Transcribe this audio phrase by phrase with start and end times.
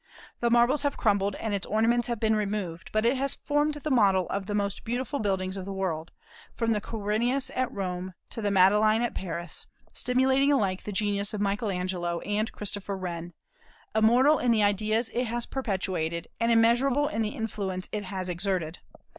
[0.39, 3.91] The marbles have crumbled and its ornaments have been removed, but it has formed the
[3.91, 6.11] model of the most beautiful buildings of the world,
[6.55, 11.41] from the Quirinus at Rome to the Madeleine at Paris, stimulating alike the genius of
[11.41, 13.33] Michael Angelo and Christopher Wren,
[13.93, 18.79] immortal in the ideas it has perpetuated, and immeasurable in the influence it has exerted.